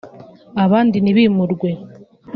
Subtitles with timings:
[0.63, 1.69] abandi ntibimurwe